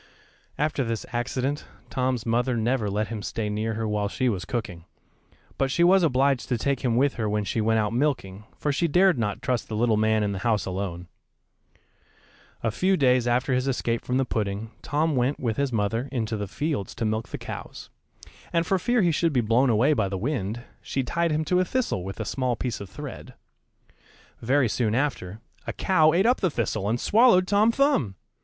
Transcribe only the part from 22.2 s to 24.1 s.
small piece of thread. [Illustration: THE COW